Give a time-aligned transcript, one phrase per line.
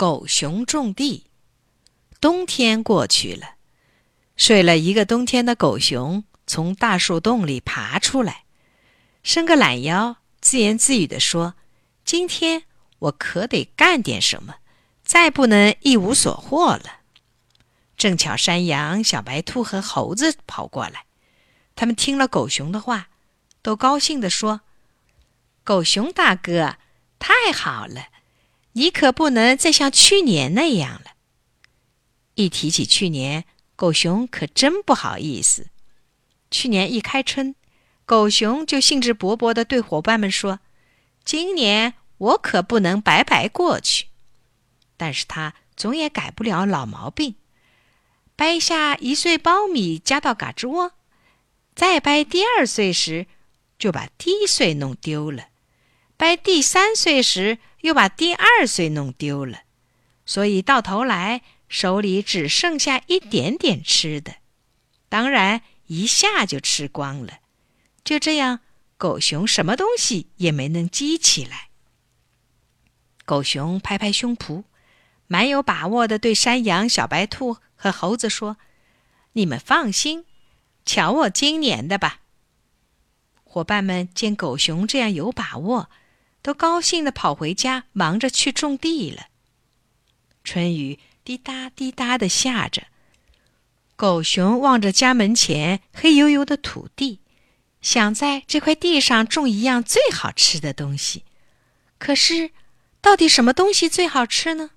[0.00, 1.26] 狗熊种地。
[2.22, 3.56] 冬天过去了，
[4.34, 8.44] 睡了一个冬天的狗熊从大树洞里爬出来，
[9.22, 11.52] 伸个懒腰，自言自语地说
[12.02, 12.62] ：“今天
[12.98, 14.54] 我可得干点什么，
[15.04, 17.00] 再不能一无所获了。”
[17.98, 21.04] 正巧山羊、小白兔和猴子跑过来，
[21.76, 23.10] 他们听了狗熊的话，
[23.60, 24.62] 都高兴地说
[25.62, 26.78] ：“狗熊大哥，
[27.18, 28.06] 太好了！
[28.72, 31.12] 你可不能再像去年那样了。”
[32.34, 33.44] 一提起去年，
[33.76, 35.68] 狗熊可真不好意思。
[36.50, 37.54] 去年一开春，
[38.04, 40.60] 狗熊就兴致勃勃地对伙伴们说
[41.24, 44.06] ：“今年我可不能白白过去。”
[44.96, 47.36] 但是他总也改不了老毛病，
[48.36, 50.92] 掰下一穗苞米夹到嘎吱窝，
[51.74, 53.26] 再掰第二穗时，
[53.78, 55.44] 就把第一穗弄丢了；
[56.16, 59.62] 掰第三穗时，又把第二穗弄丢了。
[60.24, 61.42] 所以到头来。
[61.70, 64.38] 手里只剩下一点点吃的，
[65.08, 67.38] 当然一下就吃光了。
[68.02, 68.58] 就这样，
[68.96, 71.68] 狗熊什么东西也没能积起来。
[73.24, 74.64] 狗熊拍拍胸脯，
[75.28, 78.56] 蛮有把握的对山羊、小白兔和猴子说
[79.34, 80.26] ：“你们放心，
[80.84, 82.22] 瞧我今年的吧。”
[83.44, 85.88] 伙伴们见狗熊这样有把握，
[86.42, 89.26] 都高兴的跑回家，忙着去种地了。
[90.44, 90.98] 春雨。
[91.22, 92.86] 滴答滴答的下着，
[93.94, 97.20] 狗熊望着家门前黑油油的土地，
[97.82, 101.24] 想在这块地上种一样最好吃的东西。
[101.98, 102.50] 可是，
[103.02, 104.70] 到底什么东西最好吃呢？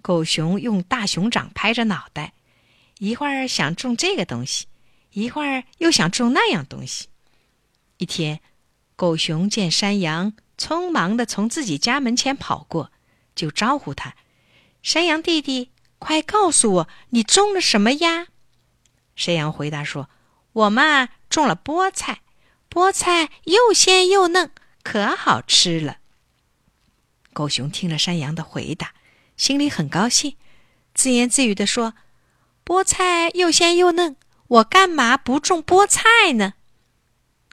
[0.00, 2.32] 狗熊用大熊掌拍着脑袋，
[2.98, 4.66] 一会儿想种这个东西，
[5.10, 7.08] 一会儿又想种那样东西。
[7.98, 8.40] 一天，
[8.96, 12.90] 狗熊见山羊匆忙的从自己家门前跑过，
[13.34, 14.14] 就招呼他
[14.82, 18.26] ：“山羊弟弟。”快告诉我，你种了什么呀？
[19.16, 20.10] 山羊回答说
[20.52, 22.20] ：“我嘛种了菠菜，
[22.68, 24.50] 菠菜又鲜又嫩，
[24.82, 25.98] 可好吃了。”
[27.32, 28.92] 狗熊听了山羊的回答，
[29.38, 30.36] 心里很高兴，
[30.92, 31.94] 自言自语地说
[32.66, 34.16] ：“菠菜又鲜又嫩，
[34.48, 36.52] 我干嘛不种菠菜呢？”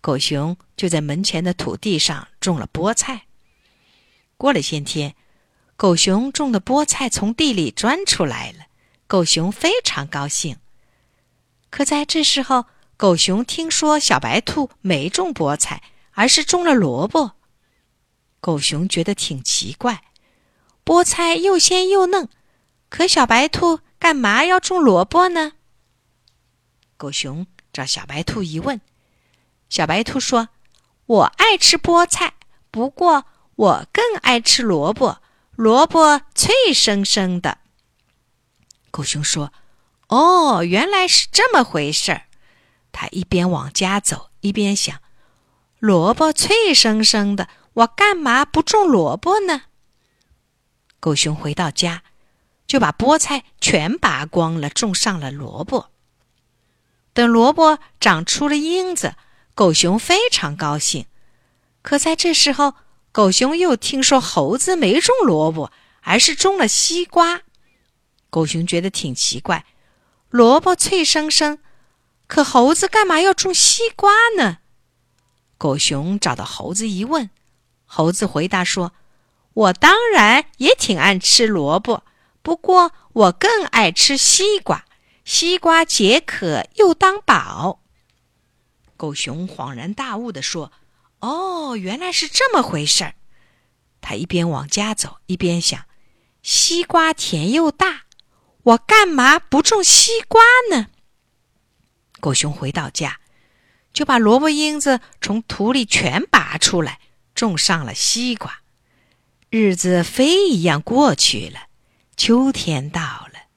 [0.00, 3.26] 狗熊就在门前的土地上种了菠菜。
[4.38, 5.14] 过了些天。
[5.76, 8.66] 狗熊种的菠菜从地里钻出来了，
[9.06, 10.56] 狗熊非常高兴。
[11.70, 12.64] 可在这时候，
[12.96, 15.80] 狗熊听说小白兔没种菠菜，
[16.14, 17.36] 而是种了萝卜。
[18.40, 20.02] 狗熊觉得挺奇怪，
[20.84, 22.28] 菠菜又鲜又嫩，
[22.88, 25.52] 可小白兔干嘛要种萝卜呢？
[26.96, 28.80] 狗熊找小白兔一问，
[29.68, 30.48] 小白兔说
[31.08, 32.34] ：“我爱吃菠菜，
[32.70, 33.24] 不过
[33.56, 35.20] 我更爱吃萝卜。”
[35.56, 37.58] 萝卜脆生生的。
[38.92, 39.52] 狗熊说
[40.06, 42.22] ：“哦，原来是这么回事儿。”
[42.92, 45.00] 他一边往家走，一边想
[45.80, 49.62] ：“萝卜脆生生的，我干嘛不种萝卜呢？”
[51.00, 52.04] 狗熊回到家，
[52.68, 55.90] 就把菠菜全拔光了，种上了萝卜。
[57.12, 59.16] 等萝卜长出了缨子，
[59.58, 61.06] 狗熊非常高兴。
[61.82, 62.74] 可在这时候，
[63.10, 67.40] 狗熊又听说猴子没种萝卜，而是种了西瓜。
[68.30, 69.66] 狗熊觉得挺奇怪，
[70.30, 71.58] 萝卜脆生生，
[72.28, 74.58] 可猴子干嘛要种西瓜呢？
[75.56, 77.28] 狗熊找到猴子一问，
[77.84, 78.92] 猴子回答说
[79.54, 82.04] ：“我当然也挺爱吃萝卜，
[82.42, 84.84] 不过我更爱吃西瓜，
[85.24, 87.80] 西瓜解渴又当宝。”
[88.98, 90.70] 狗熊恍然大悟地说。
[91.20, 93.14] 哦，原来是这么回事儿。
[94.00, 95.86] 他一边往家走，一边想：
[96.44, 98.02] 西瓜甜又大，
[98.62, 100.86] 我干嘛不种西瓜呢？
[102.20, 103.18] 狗熊回到家，
[103.92, 107.00] 就把萝卜缨子从土里全拔出来，
[107.34, 108.60] 种上了西瓜。
[109.50, 111.62] 日子飞一样过去了，
[112.16, 113.48] 秋天到了。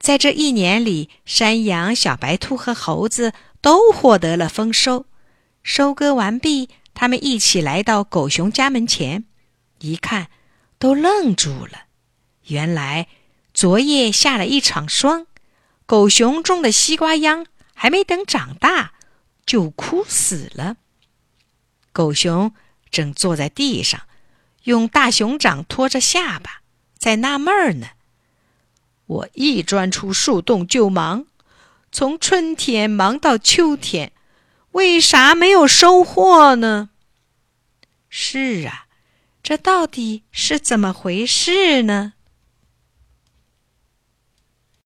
[0.00, 5.06] 在这一年里，山羊、小白兔和猴子都获得了丰收。
[5.62, 6.70] 收割完毕。
[6.92, 9.24] 他们一起来到狗熊家门前，
[9.78, 10.28] 一看，
[10.78, 11.84] 都愣住了。
[12.48, 13.06] 原来
[13.54, 15.26] 昨夜下了一场霜，
[15.86, 18.92] 狗熊种的西瓜秧还没等长大，
[19.46, 20.76] 就枯死了。
[21.92, 22.52] 狗熊
[22.90, 24.02] 正坐在地上，
[24.64, 26.60] 用大熊掌托着下巴，
[26.98, 27.86] 在纳闷儿呢。
[29.06, 31.24] 我一钻出树洞就忙，
[31.92, 34.12] 从春天忙到秋天。
[34.72, 36.90] 为啥没有收获呢？
[38.08, 38.86] 是啊，
[39.42, 42.12] 这到底是怎么回事呢？